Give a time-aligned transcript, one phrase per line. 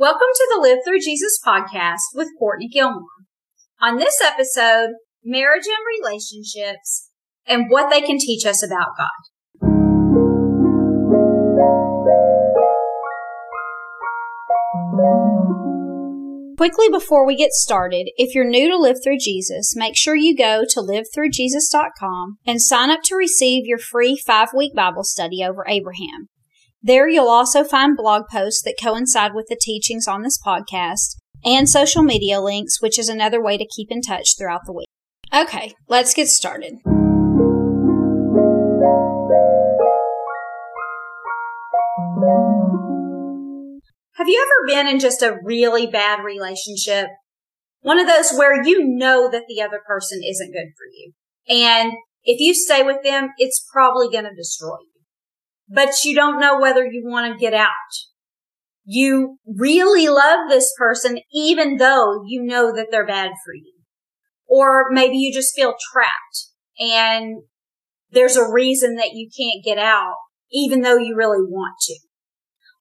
[0.00, 3.02] Welcome to the Live Through Jesus podcast with Courtney Gilmore.
[3.80, 4.90] On this episode,
[5.24, 7.10] marriage and relationships
[7.44, 9.08] and what they can teach us about God.
[16.56, 20.36] Quickly before we get started, if you're new to Live Through Jesus, make sure you
[20.36, 25.64] go to livethroughjesus.com and sign up to receive your free five week Bible study over
[25.66, 26.28] Abraham.
[26.80, 31.68] There you'll also find blog posts that coincide with the teachings on this podcast and
[31.68, 34.86] social media links, which is another way to keep in touch throughout the week.
[35.34, 36.74] Okay, let's get started.
[44.14, 47.08] Have you ever been in just a really bad relationship?
[47.80, 51.12] One of those where you know that the other person isn't good for you.
[51.48, 54.97] And if you stay with them, it's probably going to destroy you
[55.68, 57.70] but you don't know whether you want to get out.
[58.84, 63.74] You really love this person even though you know that they're bad for you.
[64.46, 66.46] Or maybe you just feel trapped
[66.78, 67.42] and
[68.10, 70.14] there's a reason that you can't get out
[70.50, 71.98] even though you really want to.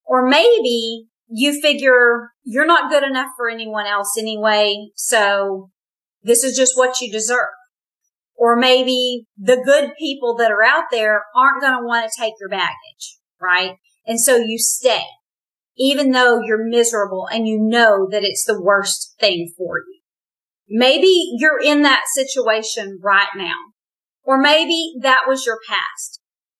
[0.06, 5.70] Or maybe you figure you're not good enough for anyone else anyway, so
[6.24, 7.50] this is just what you deserve.
[8.38, 12.36] Or maybe the good people that are out there aren't going to want to take
[12.40, 13.76] your baggage, right?
[14.06, 15.04] And so you stay,
[15.76, 20.02] even though you're miserable and you know that it's the worst thing for you.
[20.70, 23.56] Maybe you're in that situation right now.
[24.24, 26.20] Or maybe that was your past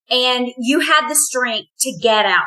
[0.10, 2.44] and you had the strength to get out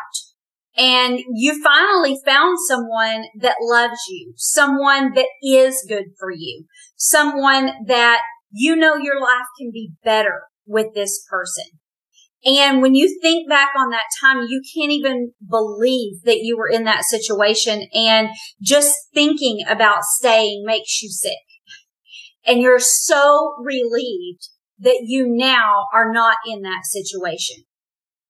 [0.76, 6.64] and you finally found someone that loves you, someone that is good for you,
[6.96, 11.64] someone that you know your life can be better with this person.
[12.44, 16.68] And when you think back on that time, you can't even believe that you were
[16.68, 17.86] in that situation.
[17.92, 18.30] And
[18.62, 21.32] just thinking about staying makes you sick.
[22.46, 27.64] And you're so relieved that you now are not in that situation.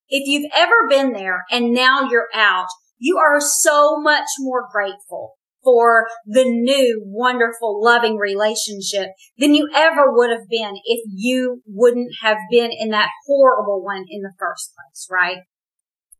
[0.09, 2.66] If you've ever been there and now you're out,
[2.98, 10.12] you are so much more grateful for the new, wonderful, loving relationship than you ever
[10.12, 14.72] would have been if you wouldn't have been in that horrible one in the first
[14.75, 15.38] place, right?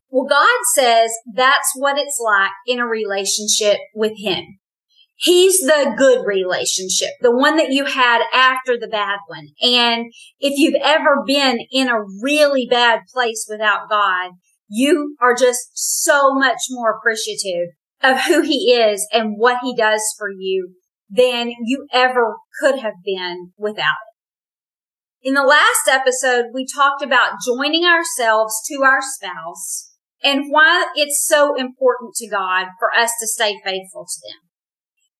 [0.09, 4.59] Well, God says that's what it's like in a relationship with Him.
[5.15, 9.49] He's the good relationship, the one that you had after the bad one.
[9.61, 14.31] And if you've ever been in a really bad place without God,
[14.67, 17.69] you are just so much more appreciative
[18.03, 20.75] of who he is and what he does for you
[21.09, 25.27] than you ever could have been without it.
[25.27, 29.91] In the last episode, we talked about joining ourselves to our spouse
[30.23, 34.49] and why it's so important to God for us to stay faithful to them.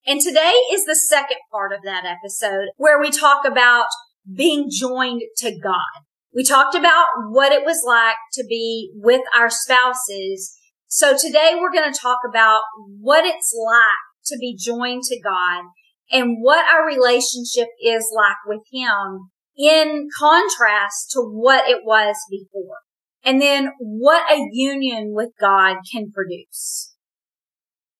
[0.08, 3.86] And today is the second part of that episode where we talk about
[4.34, 6.04] being joined to God.
[6.34, 10.56] We talked about what it was like to be with our spouses
[10.94, 12.60] so today we're going to talk about
[13.00, 15.64] what it's like to be joined to God
[16.12, 22.80] and what our relationship is like with Him in contrast to what it was before.
[23.24, 26.94] And then what a union with God can produce.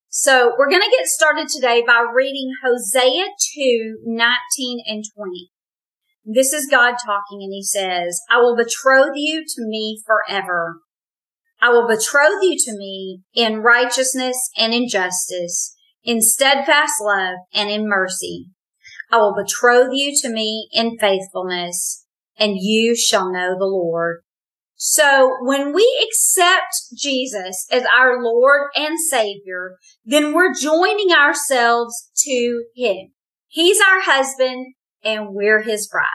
[0.10, 5.50] So we're going to get started today by reading Hosea 2, 19 and 20.
[6.26, 10.82] This is God talking and he says, I will betroth you to me forever.
[11.62, 17.70] I will betroth you to me in righteousness and in justice, in steadfast love and
[17.70, 18.48] in mercy.
[19.12, 22.06] I will betroth you to me in faithfulness,
[22.40, 24.22] and you shall know the Lord.
[24.76, 32.64] So when we accept Jesus as our Lord and Savior, then we're joining ourselves to
[32.76, 33.12] Him.
[33.48, 34.74] He's our husband
[35.04, 36.08] and we're His bride.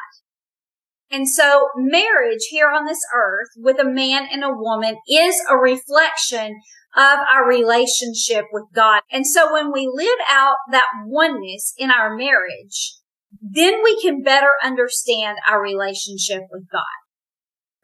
[1.11, 5.57] And so marriage here on this earth with a man and a woman is a
[5.57, 6.57] reflection
[6.97, 9.03] of our relationship with God.
[9.13, 12.97] And so when we live out that oneness in our marriage,
[13.41, 16.83] then we can better understand our relationship with God.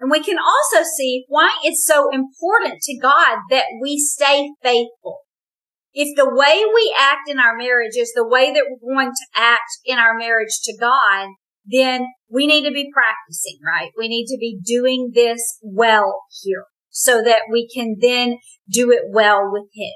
[0.01, 5.21] And we can also see why it's so important to God that we stay faithful.
[5.95, 9.41] If the way we act in our marriage is the way that we're going to
[9.41, 11.29] act in our marriage to God,
[11.65, 13.91] then we need to be practicing, right?
[13.97, 18.39] We need to be doing this well here so that we can then
[18.71, 19.95] do it well with him.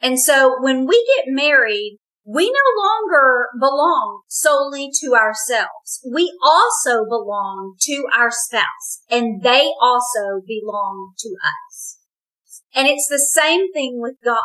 [0.00, 6.00] And so when we get married, we no longer belong solely to ourselves.
[6.10, 11.98] We also belong to our spouse and they also belong to us.
[12.74, 14.38] And it's the same thing with God.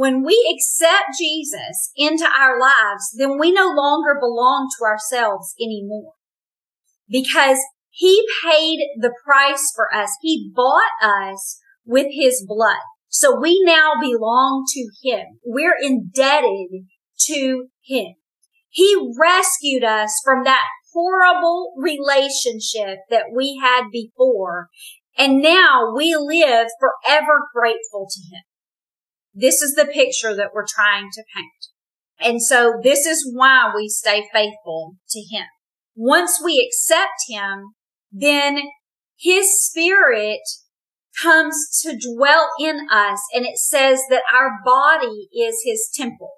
[0.00, 6.14] When we accept Jesus into our lives, then we no longer belong to ourselves anymore
[7.06, 7.58] because
[7.90, 10.08] he paid the price for us.
[10.22, 12.80] He bought us with his blood.
[13.10, 15.38] So we now belong to him.
[15.44, 16.86] We're indebted
[17.26, 18.14] to him.
[18.70, 20.64] He rescued us from that
[20.94, 24.68] horrible relationship that we had before.
[25.18, 28.44] And now we live forever grateful to him.
[29.34, 31.48] This is the picture that we're trying to paint.
[32.20, 35.46] And so this is why we stay faithful to him.
[35.94, 37.74] Once we accept him,
[38.12, 38.58] then
[39.18, 40.40] his spirit
[41.22, 46.30] comes to dwell in us and it says that our body is his temple.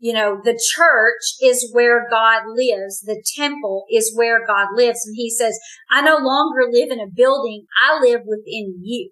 [0.00, 3.00] You know, the church is where God lives.
[3.00, 5.00] The temple is where God lives.
[5.04, 5.58] And he says,
[5.90, 7.64] I no longer live in a building.
[7.82, 9.10] I live within you.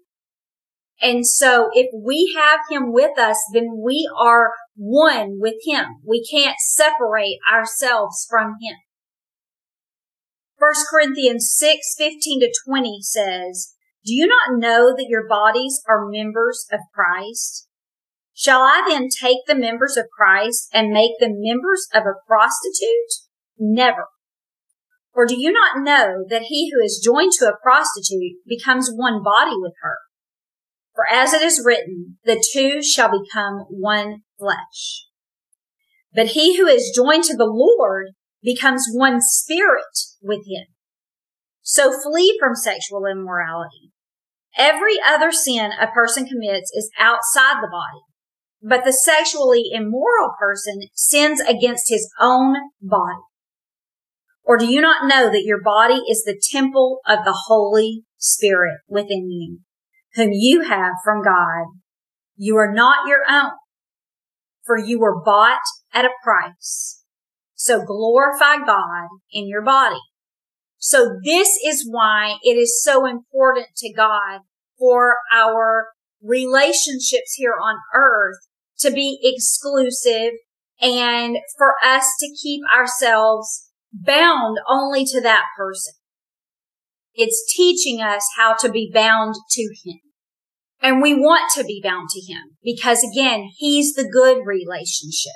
[1.01, 5.85] And so if we have him with us, then we are one with him.
[6.05, 8.77] We can't separate ourselves from him.
[10.59, 13.75] 1 Corinthians 6, 15 to 20 says,
[14.07, 17.69] Do you not know that your bodies are members of Christ?
[18.33, 23.29] Shall I then take the members of Christ and make them members of a prostitute?
[23.59, 24.07] Never.
[25.13, 29.23] Or do you not know that he who is joined to a prostitute becomes one
[29.23, 29.97] body with her?
[30.97, 35.05] For as it is written, the two shall become one flesh.
[36.15, 38.13] But he who is joined to the Lord
[38.43, 39.85] becomes one spirit
[40.23, 40.67] with him.
[41.61, 43.93] So flee from sexual immorality.
[44.57, 48.01] Every other sin a person commits is outside the body,
[48.63, 53.21] but the sexually immoral person sins against his own body.
[54.43, 58.79] Or do you not know that your body is the temple of the Holy Spirit
[58.89, 59.59] within you,
[60.17, 61.67] whom you have from God?
[62.37, 63.53] You are not your own,
[64.65, 65.61] for you were bought
[65.93, 67.05] at a price.
[67.55, 70.01] So glorify God in your body.
[70.79, 74.41] So this is why it is so important to God
[74.79, 75.89] for our
[76.23, 78.37] relationships here on earth
[78.81, 80.33] to be exclusive
[80.81, 85.95] and for us to keep ourselves bound only to that person.
[87.15, 90.01] It's teaching us how to be bound to him.
[90.83, 95.33] And we want to be bound to him because again, he's the good relationship.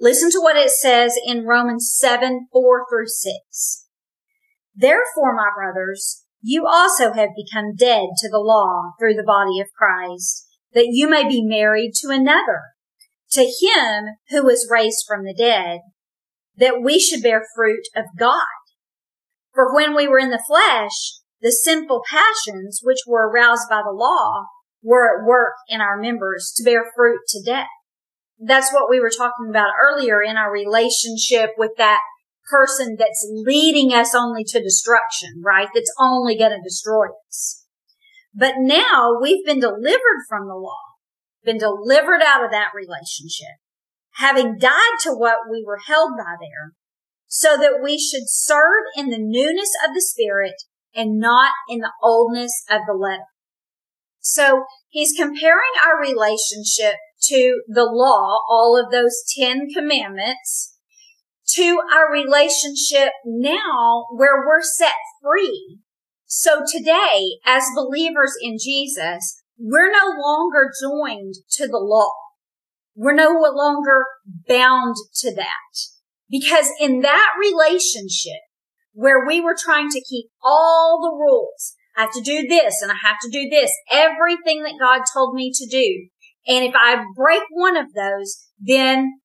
[0.00, 3.86] Listen to what it says in Romans 7, 4 through 6.
[4.74, 9.68] Therefore, my brothers, you also have become dead to the law through the body of
[9.76, 12.62] Christ, that you may be married to another,
[13.32, 15.80] to him who was raised from the dead,
[16.56, 18.46] that we should bear fruit of God.
[19.52, 23.92] For when we were in the flesh, the sinful passions which were aroused by the
[23.92, 24.46] law
[24.82, 27.68] were at work in our members to bear fruit to death
[28.40, 32.00] that's what we were talking about earlier in our relationship with that
[32.50, 35.68] person that's leading us only to destruction, right?
[35.74, 37.66] That's only going to destroy us.
[38.34, 40.80] But now we've been delivered from the law,
[41.44, 43.60] been delivered out of that relationship,
[44.14, 46.72] having died to what we were held by there,
[47.26, 50.54] so that we should serve in the newness of the spirit
[50.94, 53.24] and not in the oldness of the letter.
[54.20, 60.76] So he's comparing our relationship to the law, all of those 10 commandments,
[61.54, 65.78] to our relationship now where we're set free.
[66.26, 72.12] So today, as believers in Jesus, we're no longer joined to the law.
[72.94, 74.04] We're no longer
[74.48, 75.46] bound to that.
[76.30, 78.40] Because in that relationship,
[78.92, 82.90] where we were trying to keep all the rules, I have to do this and
[82.90, 86.08] I have to do this, everything that God told me to do.
[86.46, 89.20] And if I break one of those, then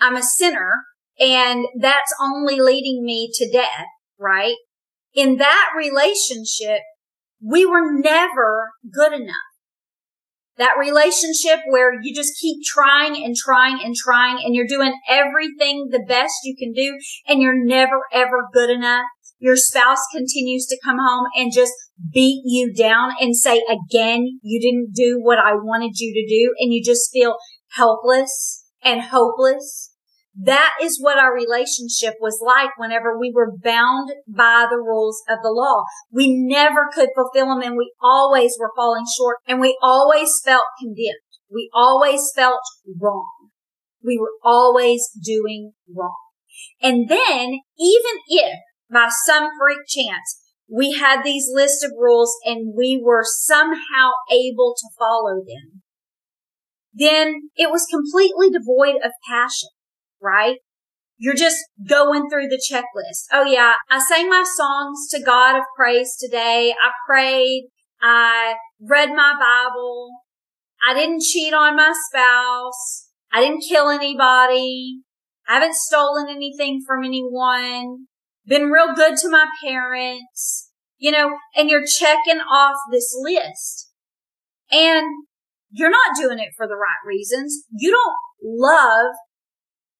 [0.00, 0.72] I'm a sinner
[1.18, 3.86] and that's only leading me to death,
[4.18, 4.56] right?
[5.14, 6.82] In that relationship,
[7.42, 9.34] we were never good enough.
[10.56, 15.88] That relationship where you just keep trying and trying and trying and you're doing everything
[15.90, 16.98] the best you can do
[17.28, 19.04] and you're never ever good enough.
[19.38, 21.72] Your spouse continues to come home and just
[22.12, 26.54] beat you down and say again, you didn't do what I wanted you to do
[26.58, 27.36] and you just feel
[27.72, 29.92] helpless and hopeless.
[30.40, 35.38] That is what our relationship was like whenever we were bound by the rules of
[35.42, 35.82] the law.
[36.12, 40.64] We never could fulfill them and we always were falling short and we always felt
[40.80, 41.16] condemned.
[41.52, 42.60] We always felt
[43.00, 43.50] wrong.
[44.04, 46.16] We were always doing wrong.
[46.80, 48.58] And then even if
[48.90, 54.74] by some freak chance we had these list of rules and we were somehow able
[54.76, 55.82] to follow them.
[56.92, 59.68] then it was completely devoid of passion,
[60.20, 60.56] right?
[61.16, 63.26] You're just going through the checklist.
[63.32, 66.72] Oh yeah, I sang my songs to God of praise today.
[66.72, 67.68] I prayed.
[68.00, 70.10] I read my Bible.
[70.86, 73.10] I didn't cheat on my spouse.
[73.32, 75.00] I didn't kill anybody.
[75.48, 78.06] I haven't stolen anything from anyone.
[78.48, 80.70] Been real good to my parents.
[80.96, 83.90] You know, and you're checking off this list.
[84.72, 85.06] And
[85.70, 87.64] you're not doing it for the right reasons.
[87.70, 89.14] You don't love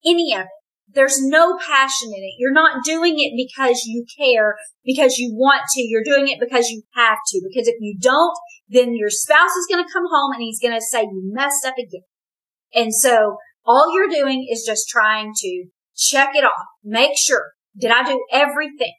[0.04, 0.48] any of it.
[0.90, 2.34] There's no passion in it.
[2.38, 5.82] You're not doing it because you care, because you want to.
[5.82, 7.42] You're doing it because you have to.
[7.46, 8.34] Because if you don't,
[8.68, 11.66] then your spouse is going to come home and he's going to say you messed
[11.66, 12.02] up again.
[12.74, 15.64] And so all you're doing is just trying to
[15.94, 16.66] check it off.
[16.82, 17.50] Make sure.
[17.78, 18.94] Did I do everything?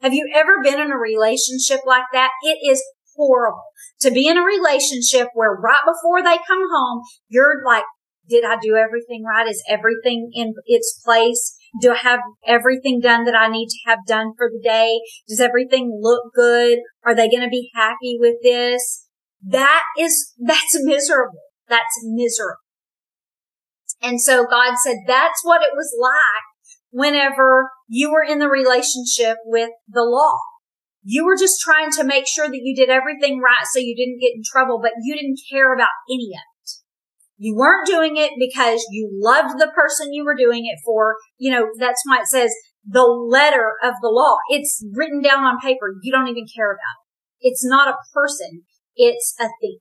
[0.00, 2.30] Have you ever been in a relationship like that?
[2.42, 2.82] It is
[3.16, 3.62] horrible
[4.00, 7.84] to be in a relationship where right before they come home, you're like,
[8.28, 9.48] did I do everything right?
[9.48, 11.56] Is everything in its place?
[11.80, 15.00] Do I have everything done that I need to have done for the day?
[15.28, 16.78] Does everything look good?
[17.04, 19.06] Are they going to be happy with this?
[19.44, 21.40] That is, that's miserable.
[21.68, 22.56] That's miserable.
[24.00, 26.42] And so God said that's what it was like
[26.90, 30.38] whenever you were in the relationship with the law.
[31.02, 34.18] You were just trying to make sure that you did everything right so you didn't
[34.18, 36.70] get in trouble, but you didn't care about any of it.
[37.36, 41.16] You weren't doing it because you loved the person you were doing it for.
[41.36, 42.50] You know, that's why it says
[42.82, 44.38] the letter of the law.
[44.48, 45.92] It's written down on paper.
[46.02, 46.96] You don't even care about
[47.42, 47.48] it.
[47.48, 48.62] It's not a person.
[48.96, 49.80] It's a thing.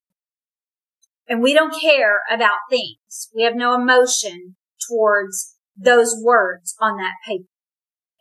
[1.30, 3.30] And we don't care about things.
[3.34, 4.58] We have no emotion
[4.90, 7.46] towards those words on that paper.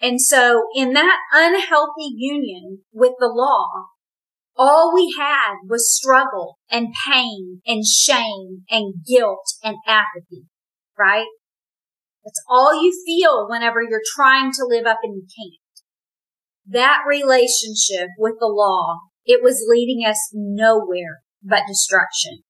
[0.00, 3.88] And so in that unhealthy union with the law,
[4.56, 10.44] all we had was struggle and pain and shame and guilt and apathy,
[10.98, 11.26] right?
[12.24, 15.60] That's all you feel whenever you're trying to live up and you can't.
[16.66, 22.42] That relationship with the law, it was leading us nowhere but destruction.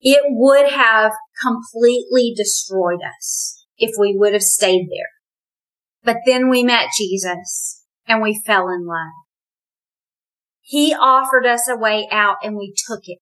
[0.00, 1.12] It would have
[1.42, 5.15] completely destroyed us if we would have stayed there.
[6.06, 9.12] But then we met Jesus and we fell in love.
[10.62, 13.18] He offered us a way out and we took it.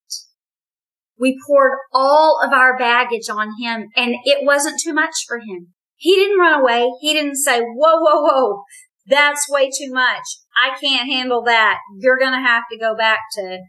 [1.19, 5.73] We poured all of our baggage on him and it wasn't too much for him.
[5.95, 6.91] He didn't run away.
[7.01, 8.63] He didn't say, whoa, whoa, whoa.
[9.07, 10.23] That's way too much.
[10.55, 11.79] I can't handle that.
[11.97, 13.59] You're going to have to go back to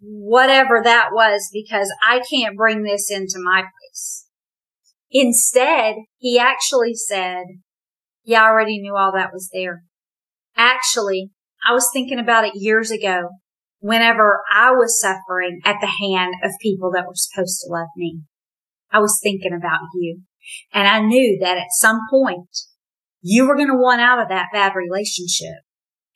[0.00, 4.26] whatever that was because I can't bring this into my place.
[5.12, 7.44] Instead, he actually said,
[8.24, 9.82] yeah, I already knew all that was there.
[10.56, 11.30] Actually,
[11.66, 13.30] I was thinking about it years ago
[13.80, 18.20] whenever I was suffering at the hand of people that were supposed to love me.
[18.90, 20.20] I was thinking about you
[20.72, 22.48] and I knew that at some point
[23.22, 25.62] you were going to want out of that bad relationship.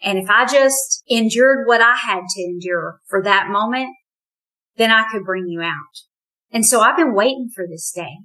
[0.02, 3.88] And if I just endured what I had to endure for that moment,
[4.76, 5.72] then I could bring you out.
[6.52, 8.18] And so I've been waiting for this day.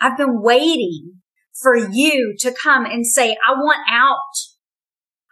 [0.00, 1.22] I've been waiting
[1.60, 4.18] for you to come and say, I want out.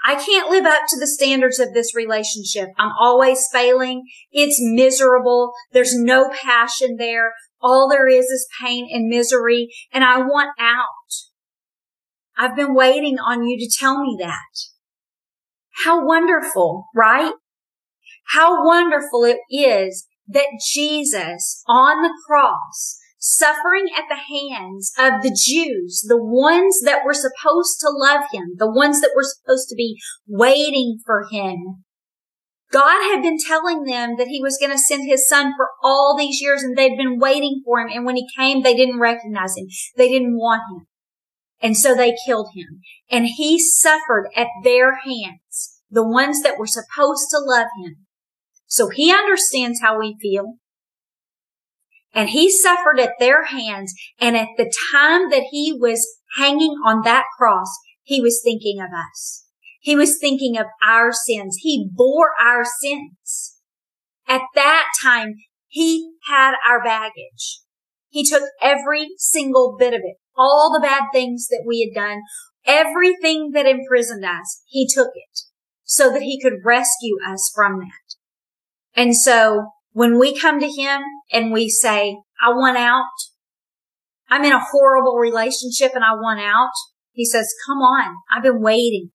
[0.05, 2.71] I can't live up to the standards of this relationship.
[2.76, 4.02] I'm always failing.
[4.33, 5.52] It's miserable.
[5.73, 7.35] There's no passion there.
[7.61, 10.87] All there is is pain and misery and I want out.
[12.37, 14.41] I've been waiting on you to tell me that.
[15.85, 17.35] How wonderful, right?
[18.33, 25.31] How wonderful it is that Jesus on the cross suffering at the hands of the
[25.31, 29.76] Jews, the ones that were supposed to love him, the ones that were supposed to
[29.76, 31.85] be waiting for him.
[32.73, 36.17] God had been telling them that he was going to send his son for all
[36.19, 37.91] these years and they'd been waiting for him.
[37.95, 39.69] And when he came, they didn't recognize him.
[39.97, 40.87] They didn't want him.
[41.61, 46.67] And so they killed him and he suffered at their hands, the ones that were
[46.67, 47.99] supposed to love him.
[48.67, 50.55] So he understands how we feel.
[52.14, 53.95] And he suffered at their hands.
[54.21, 57.69] And at the time that he was hanging on that cross,
[58.02, 59.47] he was thinking of us.
[59.81, 61.57] He was thinking of our sins.
[61.61, 63.59] He bore our sins.
[64.28, 65.35] At that time,
[65.69, 67.61] he had our baggage.
[68.09, 72.21] He took every single bit of it, all the bad things that we had done,
[72.66, 74.62] everything that imprisoned us.
[74.66, 75.40] He took it
[75.83, 78.16] so that he could rescue us from that.
[78.95, 83.08] And so when we come to him and we say, I want out,
[84.28, 86.70] I'm in a horrible relationship and I want out,
[87.12, 89.11] he says, come on, I've been waiting.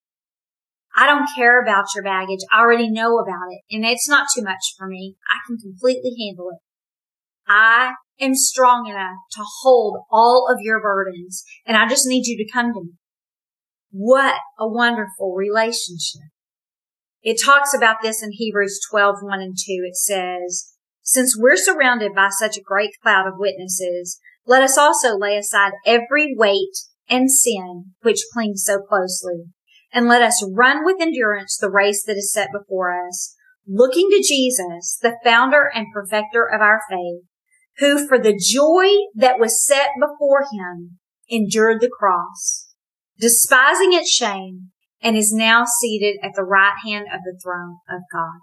[0.96, 2.40] I don't care about your baggage.
[2.52, 5.16] I already know about it and it's not too much for me.
[5.28, 6.60] I can completely handle it.
[7.48, 12.38] I am strong enough to hold all of your burdens and I just need you
[12.38, 12.94] to come to me.
[13.92, 16.30] What a wonderful relationship.
[17.28, 19.84] It talks about this in Hebrews 12, 1 and 2.
[19.86, 25.18] It says, since we're surrounded by such a great cloud of witnesses, let us also
[25.18, 26.72] lay aside every weight
[27.10, 29.44] and sin which clings so closely,
[29.92, 33.36] and let us run with endurance the race that is set before us,
[33.68, 37.26] looking to Jesus, the founder and perfecter of our faith,
[37.80, 40.98] who for the joy that was set before him
[41.30, 42.70] endured the cross,
[43.20, 48.02] despising its shame, and is now seated at the right hand of the throne of
[48.12, 48.40] God.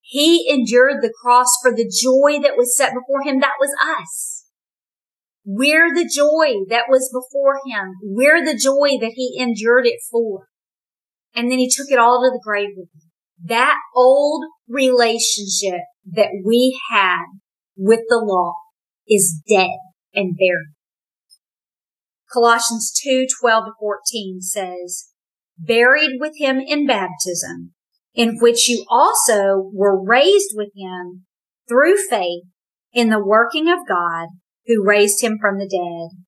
[0.00, 3.40] He endured the cross for the joy that was set before him.
[3.40, 4.44] That was us.
[5.44, 7.94] We're the joy that was before him.
[8.02, 10.48] We're the joy that he endured it for.
[11.34, 13.10] And then he took it all to the grave with him.
[13.44, 15.80] That old relationship
[16.12, 17.24] that we had
[17.76, 18.54] with the law
[19.08, 19.78] is dead
[20.14, 20.74] and buried.
[22.32, 25.11] Colossians 2, 12 to 14 says,
[25.66, 27.72] buried with him in baptism,
[28.14, 31.24] in which you also were raised with him
[31.68, 32.44] through faith
[32.92, 34.28] in the working of God
[34.66, 36.18] who raised him from the dead.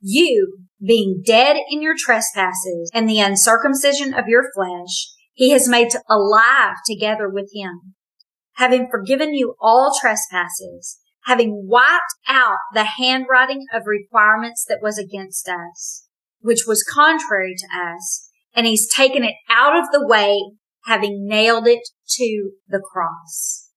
[0.00, 5.88] You, being dead in your trespasses and the uncircumcision of your flesh, he has made
[6.08, 7.94] alive together with him,
[8.54, 15.48] having forgiven you all trespasses, having wiped out the handwriting of requirements that was against
[15.48, 16.06] us,
[16.40, 18.27] which was contrary to us,
[18.58, 20.36] and he's taken it out of the way,
[20.86, 23.68] having nailed it to the cross.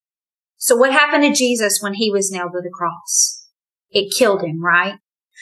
[0.58, 3.48] So what happened to Jesus when he was nailed to the cross?
[3.92, 4.96] It killed him, right?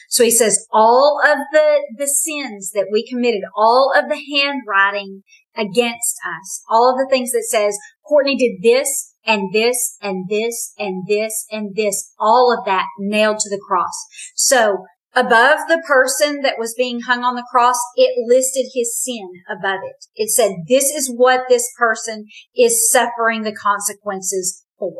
[0.10, 5.24] So he says all of the, the sins that we committed, all of the handwriting
[5.56, 10.74] against us, all of the things that says Courtney did this and this and this
[10.78, 14.06] and this and this, all of that nailed to the cross.
[14.36, 14.80] So
[15.16, 19.80] above the person that was being hung on the cross, it listed his sin above
[19.84, 20.06] it.
[20.16, 24.94] It said, this is what this person is suffering the consequences for.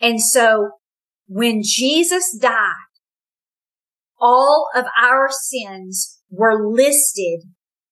[0.00, 0.70] And so
[1.26, 2.72] when Jesus died,
[4.20, 7.50] all of our sins were listed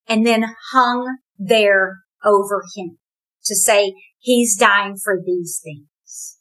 [0.09, 2.99] and then hung there over him
[3.45, 6.39] to say he's dying for these things.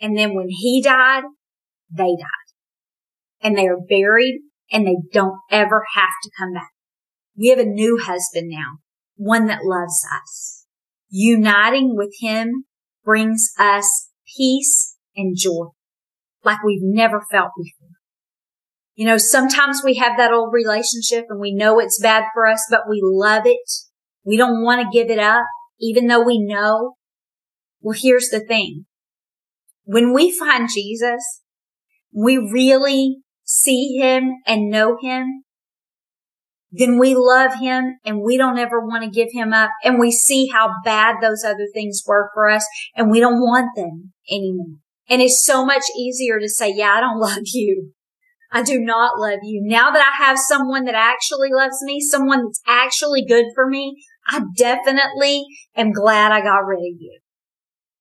[0.00, 1.24] And then when he died,
[1.90, 2.41] they died
[3.42, 6.70] and they are buried and they don't ever have to come back.
[7.36, 8.78] We have a new husband now,
[9.16, 10.66] one that loves us.
[11.10, 12.64] Uniting with him
[13.04, 15.66] brings us peace and joy
[16.44, 17.88] like we've never felt before.
[18.94, 22.62] You know, sometimes we have that old relationship and we know it's bad for us,
[22.70, 23.70] but we love it.
[24.24, 25.44] We don't want to give it up,
[25.80, 26.94] even though we know.
[27.80, 28.86] Well, here's the thing.
[29.84, 31.22] When we find Jesus,
[32.14, 35.44] we really see him and know him,
[36.70, 40.10] then we love him and we don't ever want to give him up and we
[40.10, 44.78] see how bad those other things were for us and we don't want them anymore.
[45.08, 47.92] And it's so much easier to say, yeah, I don't love you.
[48.50, 49.62] I do not love you.
[49.64, 53.96] Now that I have someone that actually loves me, someone that's actually good for me,
[54.28, 55.44] I definitely
[55.76, 57.18] am glad I got rid of you.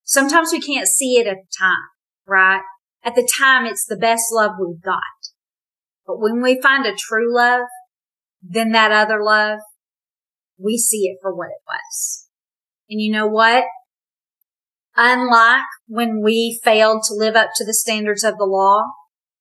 [0.03, 1.87] Sometimes we can't see it at the time,
[2.27, 2.61] right?
[3.03, 4.99] At the time, it's the best love we've got.
[6.05, 7.67] But when we find a true love,
[8.41, 9.59] then that other love,
[10.57, 12.27] we see it for what it was.
[12.89, 13.65] And you know what?
[14.95, 18.83] Unlike when we failed to live up to the standards of the law,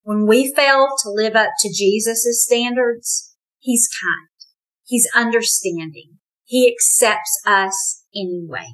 [0.03, 4.29] when we fail to live up to Jesus' standards, he's kind.
[4.85, 6.19] He's understanding.
[6.45, 8.67] He accepts us anyway.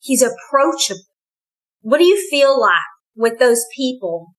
[0.00, 1.00] He's approachable.
[1.80, 2.80] What do you feel like
[3.16, 4.34] with those people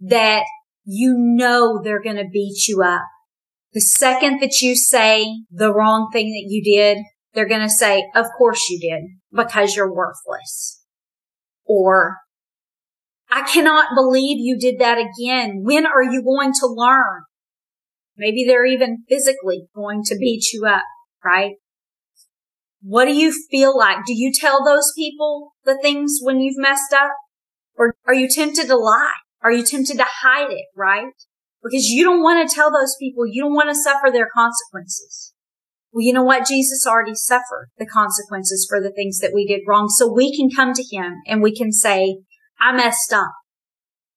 [0.00, 0.44] that
[0.84, 3.02] you know they're going to beat you up.
[3.72, 6.98] The second that you say the wrong thing that you did,
[7.32, 10.82] they're going to say, of course you did because you're worthless.
[11.64, 12.18] Or
[13.30, 15.62] I cannot believe you did that again.
[15.64, 17.22] When are you going to learn?
[18.16, 20.84] Maybe they're even physically going to beat you up,
[21.24, 21.54] right?
[22.80, 24.04] What do you feel like?
[24.06, 27.12] Do you tell those people the things when you've messed up?
[27.76, 29.14] Or are you tempted to lie?
[29.44, 31.12] Are you tempted to hide it, right?
[31.62, 35.34] Because you don't want to tell those people, you don't want to suffer their consequences.
[35.92, 36.48] Well, you know what?
[36.48, 39.88] Jesus already suffered the consequences for the things that we did wrong.
[39.88, 42.18] So we can come to him and we can say,
[42.58, 43.32] I messed up.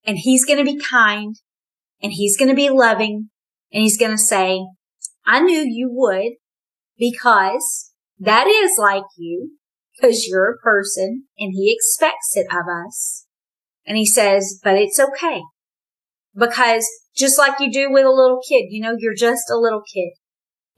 [0.04, 1.36] And he's going to be kind
[2.02, 3.28] and he's going to be loving
[3.70, 4.64] and he's going to say,
[5.26, 6.32] I knew you would
[6.98, 9.52] because that is like you
[9.94, 13.26] because you're a person and he expects it of us.
[13.88, 15.40] And he says, but it's okay.
[16.36, 19.82] Because just like you do with a little kid, you know, you're just a little
[19.82, 20.10] kid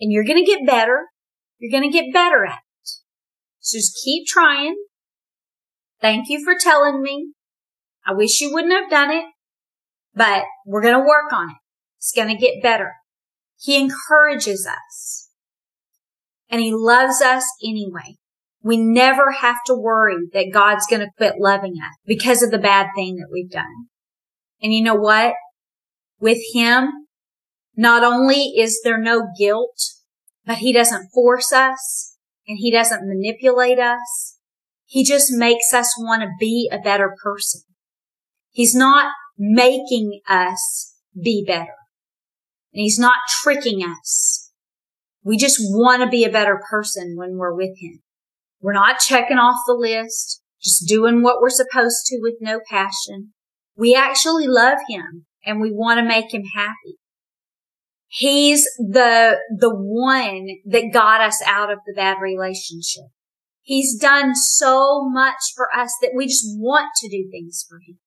[0.01, 1.09] and you're going to get better.
[1.59, 2.89] You're going to get better at it.
[3.59, 4.77] So just keep trying.
[6.01, 7.33] Thank you for telling me.
[8.07, 9.25] I wish you wouldn't have done it,
[10.15, 11.57] but we're going to work on it.
[11.99, 12.93] It's going to get better.
[13.59, 15.31] He encourages us
[16.49, 18.20] and he loves us anyway.
[18.63, 22.59] We never have to worry that God's going to quit loving us because of the
[22.59, 23.89] bad thing that we've done.
[24.63, 25.35] And you know what?
[26.21, 26.91] With him,
[27.77, 29.79] not only is there no guilt,
[30.45, 34.37] but he doesn't force us and he doesn't manipulate us.
[34.85, 37.63] He just makes us want to be a better person.
[38.51, 41.77] He's not making us be better.
[42.75, 44.51] And he's not tricking us.
[45.23, 48.01] We just want to be a better person when we're with him.
[48.61, 53.33] We're not checking off the list, just doing what we're supposed to with no passion.
[53.77, 56.99] We actually love him and we want to make him happy.
[58.09, 63.05] He's the, the one that got us out of the bad relationship.
[63.63, 67.99] He's done so much for us that we just want to do things for him.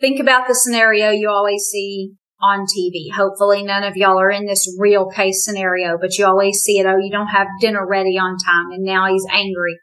[0.00, 3.12] Think about the scenario you always see on TV.
[3.14, 6.86] Hopefully none of y'all are in this real case scenario, but you always see it.
[6.86, 9.78] Oh, you don't have dinner ready on time and now he's angry.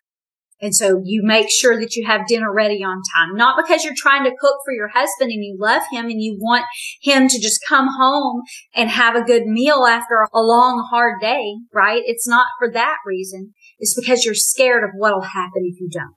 [0.62, 3.94] And so you make sure that you have dinner ready on time, not because you're
[3.96, 6.66] trying to cook for your husband and you love him and you want
[7.02, 8.42] him to just come home
[8.74, 12.02] and have a good meal after a long, hard day, right?
[12.06, 13.54] It's not for that reason.
[13.80, 16.16] It's because you're scared of what'll happen if you don't.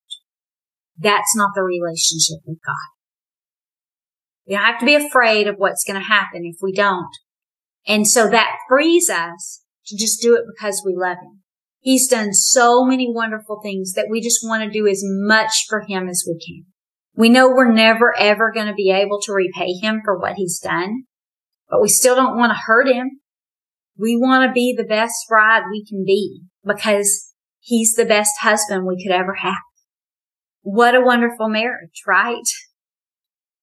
[0.97, 2.98] That's not the relationship with God.
[4.49, 7.11] We don't have to be afraid of what's going to happen if we don't.
[7.87, 11.43] And so that frees us to just do it because we love him.
[11.81, 15.83] He's done so many wonderful things that we just want to do as much for
[15.87, 16.65] him as we can.
[17.15, 20.59] We know we're never ever going to be able to repay him for what he's
[20.59, 21.05] done,
[21.69, 23.21] but we still don't want to hurt him.
[23.99, 28.87] We want to be the best bride we can be because he's the best husband
[28.87, 29.55] we could ever have.
[30.63, 32.47] What a wonderful marriage, right?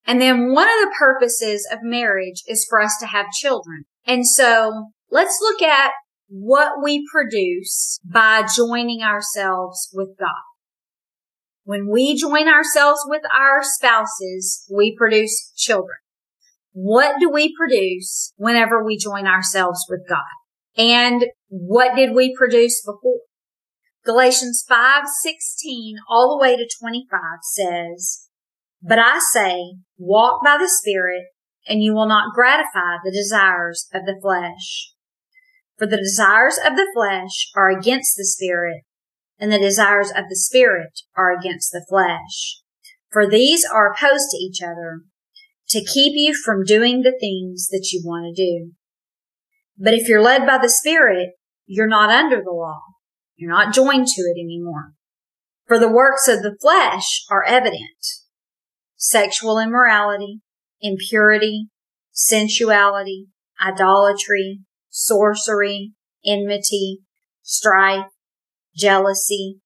[0.05, 3.85] And then one of the purposes of marriage is for us to have children.
[4.05, 5.91] And so let's look at
[6.27, 10.29] what we produce by joining ourselves with God.
[11.63, 15.97] When we join ourselves with our spouses, we produce children.
[16.73, 20.21] What do we produce whenever we join ourselves with God?
[20.77, 23.21] And what did we produce before?
[24.05, 28.24] Galatians 5:16 all the way to 25 says,
[28.87, 31.23] but I say, walk by the Spirit,
[31.67, 34.93] and you will not gratify the desires of the flesh.
[35.79, 38.83] For the desires of the flesh are against the Spirit,
[39.39, 42.61] and the desires of the Spirit are against the flesh.
[43.09, 45.01] For these are opposed to each other,
[45.69, 48.73] to keep you from doing the things that you want to do.
[49.79, 51.29] But if you're led by the Spirit,
[51.65, 52.81] you're not under the law.
[53.35, 54.93] You're not joined to it anymore.
[55.65, 57.97] For the works of the flesh are evident
[58.97, 60.41] sexual immorality,
[60.81, 61.67] impurity,
[62.11, 63.27] sensuality,
[63.65, 65.91] idolatry, sorcery,
[66.25, 66.99] enmity,
[67.41, 68.11] strife,
[68.75, 69.59] jealousy,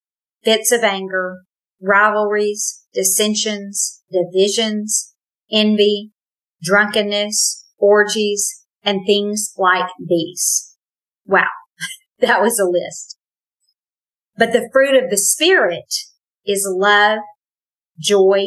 [0.44, 1.40] fits of anger,
[1.80, 5.14] rivalries, dissensions, divisions,
[5.50, 6.10] envy,
[6.62, 10.76] drunkenness, orgies, and things like these.
[11.26, 11.46] Wow.
[12.20, 13.16] That was a list.
[14.36, 15.90] But the fruit of the Spirit
[16.44, 17.20] is love,
[17.98, 18.40] joy,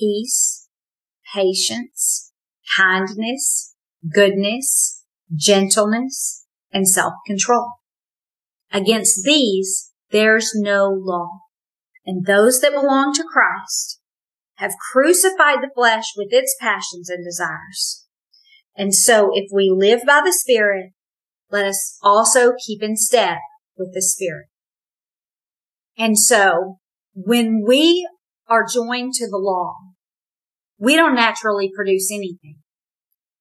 [0.00, 0.68] peace,
[1.34, 2.32] patience,
[2.76, 3.74] kindness,
[4.12, 5.04] goodness,
[5.36, 7.72] gentleness, and self-control.
[8.72, 11.40] Against these, there's no law.
[12.06, 14.00] And those that belong to Christ
[14.56, 18.06] have crucified the flesh with its passions and desires.
[18.76, 20.92] And so if we live by the Spirit,
[21.50, 23.38] let us also keep in step
[23.76, 24.46] with the Spirit.
[25.98, 26.78] And so
[27.14, 28.08] when we
[28.48, 29.74] are joined to the law,
[30.80, 32.56] we don't naturally produce anything.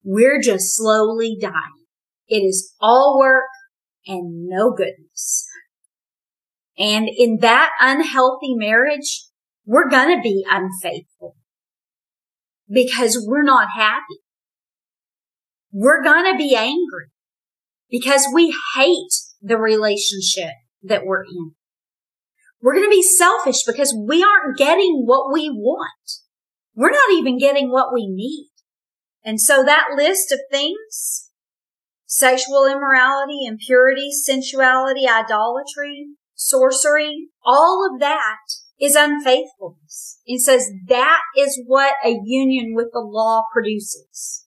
[0.03, 1.85] We're just slowly dying.
[2.27, 3.45] It is all work
[4.05, 5.47] and no goodness.
[6.77, 9.25] And in that unhealthy marriage,
[9.65, 11.35] we're going to be unfaithful
[12.69, 14.19] because we're not happy.
[15.71, 17.11] We're going to be angry
[17.89, 21.51] because we hate the relationship that we're in.
[22.61, 26.21] We're going to be selfish because we aren't getting what we want
[26.79, 28.51] we're not even getting what we need.
[29.21, 31.29] And so that list of things,
[32.05, 38.37] sexual immorality, impurity, sensuality, idolatry, sorcery, all of that
[38.79, 40.21] is unfaithfulness.
[40.25, 44.45] It says that is what a union with the law produces.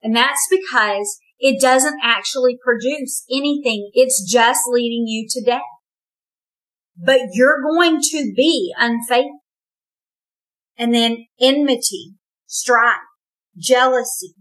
[0.00, 3.90] And that's because it doesn't actually produce anything.
[3.94, 5.62] It's just leading you to death.
[6.96, 9.40] But you're going to be unfaithful.
[10.78, 12.14] And then enmity,
[12.46, 12.96] strife,
[13.56, 14.34] jealousy.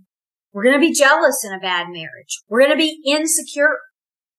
[0.54, 2.41] We're going to be jealous in a bad marriage.
[2.47, 3.78] We're going to be insecure.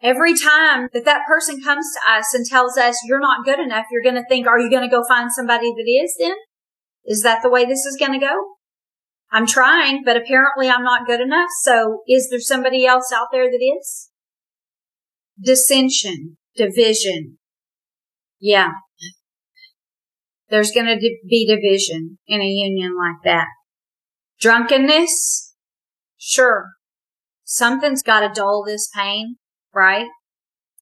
[0.01, 3.87] Every time that that person comes to us and tells us you're not good enough,
[3.91, 6.37] you're going to think, are you going to go find somebody that is then?
[7.05, 8.55] Is that the way this is going to go?
[9.31, 11.51] I'm trying, but apparently I'm not good enough.
[11.63, 14.11] So is there somebody else out there that is?
[15.41, 17.39] Dissension, division.
[18.41, 18.71] Yeah.
[20.51, 23.49] There's going to be division in a union like that.
[24.41, 25.55] Drunkenness.
[26.17, 26.67] Sure.
[27.45, 29.37] Something's got to dull this pain,
[29.75, 30.07] right?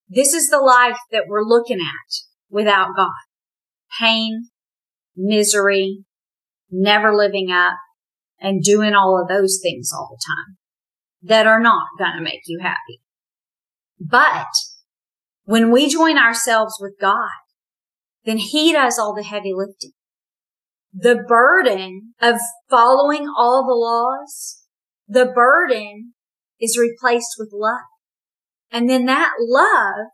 [0.09, 2.15] This is the life that we're looking at
[2.49, 3.11] without God.
[4.01, 4.49] Pain,
[5.17, 6.05] misery,
[6.71, 7.75] never living up,
[8.39, 10.57] and doing all of those things all the time
[11.23, 13.01] that are not going to make you happy.
[13.99, 14.47] But
[15.45, 17.31] when we join ourselves with God,
[18.27, 19.93] then he does all the heavy lifting.
[20.93, 22.37] The burden of
[22.69, 24.65] following all the laws,
[25.09, 26.15] the burden
[26.61, 27.87] is replaced with love.
[28.71, 30.09] And then that love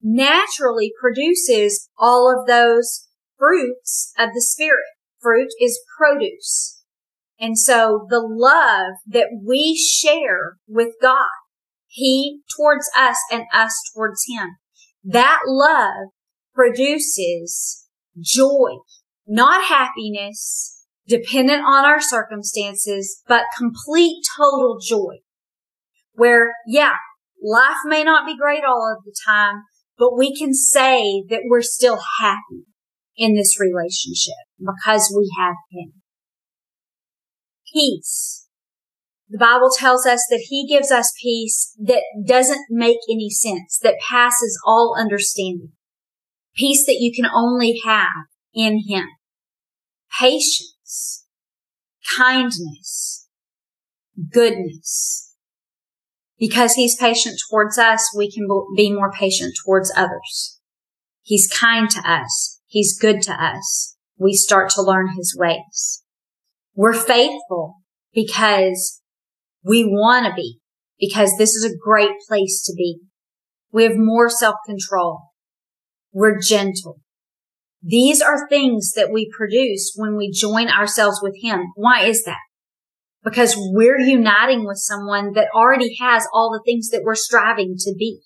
[0.00, 4.86] naturally produces all of those fruits of the spirit.
[5.20, 6.82] Fruit is produce.
[7.40, 11.26] And so the love that we share with God,
[11.88, 14.56] He towards us and us towards Him,
[15.02, 16.10] that love
[16.58, 17.86] produces
[18.20, 18.78] joy,
[19.26, 25.18] not happiness, dependent on our circumstances, but complete total joy.
[26.12, 26.94] Where, yeah,
[27.42, 29.62] life may not be great all of the time,
[29.96, 32.64] but we can say that we're still happy
[33.16, 35.92] in this relationship because we have Him
[37.72, 38.46] peace.
[39.28, 43.96] The Bible tells us that he gives us peace that doesn't make any sense, that
[44.08, 45.72] passes all understanding.
[46.58, 49.06] Peace that you can only have in him.
[50.18, 51.24] Patience,
[52.16, 53.28] kindness,
[54.32, 55.36] goodness.
[56.36, 60.58] Because he's patient towards us, we can be more patient towards others.
[61.22, 62.60] He's kind to us.
[62.66, 63.96] He's good to us.
[64.18, 66.02] We start to learn his ways.
[66.74, 67.76] We're faithful
[68.12, 69.00] because
[69.62, 70.58] we want to be,
[70.98, 72.98] because this is a great place to be.
[73.70, 75.22] We have more self-control.
[76.12, 77.00] We're gentle.
[77.82, 81.72] These are things that we produce when we join ourselves with Him.
[81.76, 82.38] Why is that?
[83.22, 87.94] Because we're uniting with someone that already has all the things that we're striving to
[87.96, 88.20] be.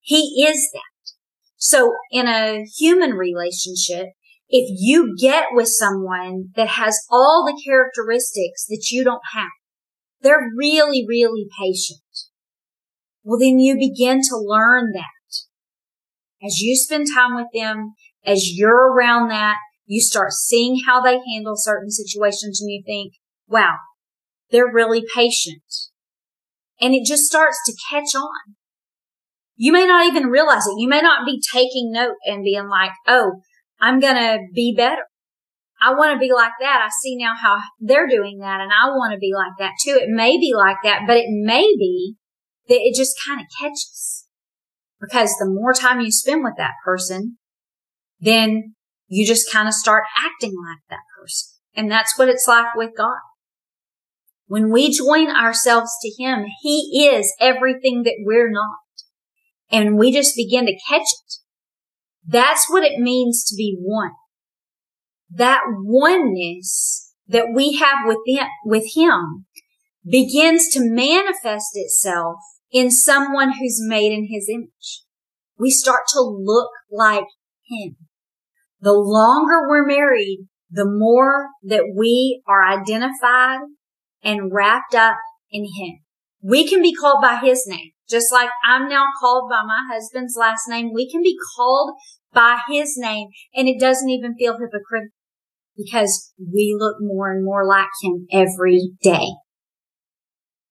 [0.00, 1.12] He is that.
[1.56, 4.08] So in a human relationship,
[4.48, 9.50] if you get with someone that has all the characteristics that you don't have,
[10.20, 12.00] they're really, really patient.
[13.24, 15.15] Well, then you begin to learn that.
[16.46, 19.56] As you spend time with them, as you're around that,
[19.86, 23.14] you start seeing how they handle certain situations and you think,
[23.48, 23.76] wow,
[24.50, 25.62] they're really patient.
[26.80, 28.54] And it just starts to catch on.
[29.56, 30.78] You may not even realize it.
[30.78, 33.40] You may not be taking note and being like, oh,
[33.80, 35.02] I'm going to be better.
[35.80, 36.82] I want to be like that.
[36.84, 39.98] I see now how they're doing that and I want to be like that too.
[40.00, 42.16] It may be like that, but it may be
[42.68, 44.25] that it just kind of catches
[45.00, 47.38] because the more time you spend with that person,
[48.20, 48.74] then
[49.08, 51.52] you just kind of start acting like that person.
[51.74, 53.20] And that's what it's like with God.
[54.46, 58.78] When we join ourselves to Him, He is everything that we're not.
[59.70, 61.34] And we just begin to catch it.
[62.26, 64.12] That's what it means to be one.
[65.30, 69.46] That oneness that we have within, with him
[70.08, 72.36] begins to manifest itself
[72.72, 75.02] in someone who's made in his image.
[75.58, 77.24] We start to look like
[77.68, 77.96] him.
[78.80, 83.60] The longer we're married, the more that we are identified
[84.22, 85.16] and wrapped up
[85.50, 86.00] in him.
[86.42, 87.92] We can be called by his name.
[88.08, 91.94] Just like I'm now called by my husband's last name, we can be called
[92.32, 95.10] by his name and it doesn't even feel hypocritical
[95.76, 99.26] because we look more and more like him every day.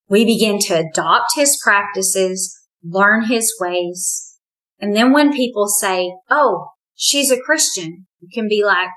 [0.08, 4.38] We begin to adopt his practices, learn his ways.
[4.80, 8.90] And then when people say, Oh, she's a Christian, you can be like,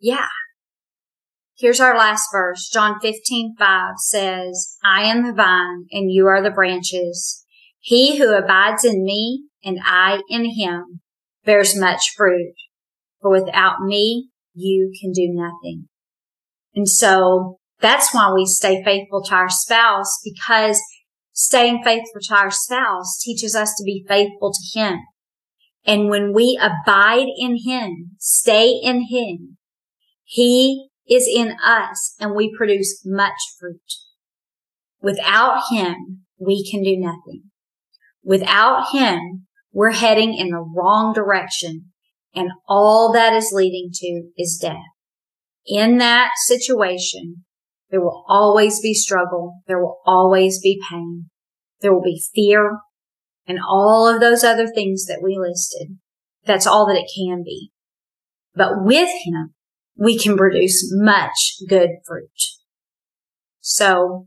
[0.00, 0.28] yeah.
[1.56, 2.68] Here's our last verse.
[2.72, 7.44] John 15, 5 says, I am the vine and you are the branches.
[7.78, 11.00] He who abides in me and I in him
[11.44, 12.54] bears much fruit.
[13.20, 15.88] For without me, you can do nothing.
[16.74, 20.80] And so that's why we stay faithful to our spouse because
[21.32, 25.00] staying faithful to our spouse teaches us to be faithful to him.
[25.84, 29.58] And when we abide in him, stay in him,
[30.24, 33.80] he is in us and we produce much fruit.
[35.00, 37.42] Without him, we can do nothing.
[38.22, 41.86] Without him, we're heading in the wrong direction
[42.34, 44.76] and all that is leading to is death.
[45.66, 47.44] In that situation,
[47.92, 49.60] there will always be struggle.
[49.68, 51.26] There will always be pain.
[51.82, 52.78] There will be fear
[53.46, 55.98] and all of those other things that we listed.
[56.44, 57.70] That's all that it can be.
[58.54, 59.54] But with him,
[59.94, 62.30] we can produce much good fruit.
[63.60, 64.26] So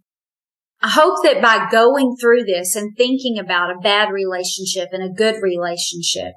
[0.81, 5.13] I hope that by going through this and thinking about a bad relationship and a
[5.13, 6.33] good relationship,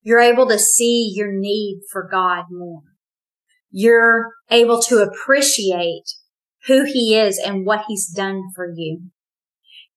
[0.00, 2.82] you're able to see your need for God more.
[3.70, 6.04] You're able to appreciate
[6.66, 9.02] who he is and what he's done for you.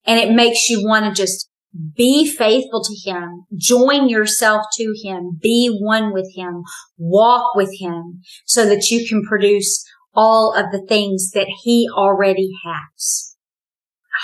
[0.06, 1.50] And it makes you want to just
[1.96, 6.62] be faithful to him, join yourself to him, be one with him,
[6.98, 12.52] walk with him so that you can produce all of the things that he already
[12.64, 13.36] has.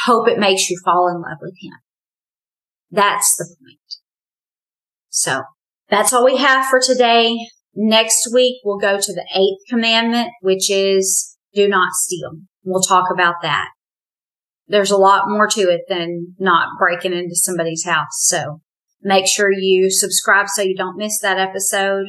[0.06, 1.73] Hope it makes you fall in love with him.
[2.91, 3.80] That's the point.
[5.10, 5.41] So
[5.89, 7.36] that's all we have for today.
[7.73, 12.32] Next week, we'll go to the eighth commandment, which is do not steal.
[12.64, 13.70] We'll talk about that
[14.70, 18.06] there's a lot more to it than not breaking into somebody's house.
[18.28, 18.62] So
[19.02, 22.06] make sure you subscribe so you don't miss that episode.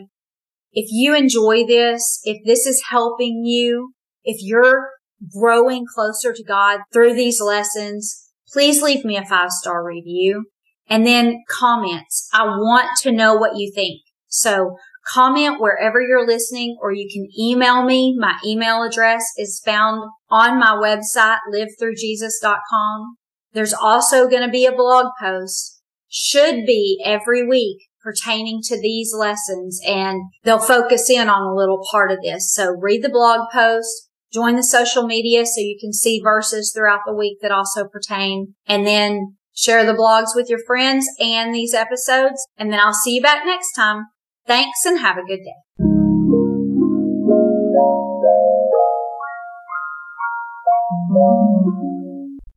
[0.73, 4.91] If you enjoy this, if this is helping you, if you're
[5.33, 10.45] growing closer to God through these lessons, please leave me a five star review
[10.87, 12.29] and then comments.
[12.33, 14.03] I want to know what you think.
[14.29, 14.77] So
[15.13, 18.17] comment wherever you're listening or you can email me.
[18.19, 23.17] My email address is found on my website, livethroughjesus.com.
[23.53, 29.13] There's also going to be a blog post, should be every week pertaining to these
[29.15, 32.53] lessons and they'll focus in on a little part of this.
[32.53, 37.01] So read the blog post, join the social media so you can see verses throughout
[37.07, 41.75] the week that also pertain and then share the blogs with your friends and these
[41.75, 42.47] episodes.
[42.57, 44.05] And then I'll see you back next time.
[44.51, 45.59] Thanks and have a good day.